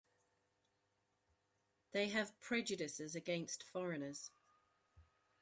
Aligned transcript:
They 1.91 2.07
have 2.09 2.39
prejudices 2.39 3.13
against 3.15 3.61
foreigners. 3.61 4.31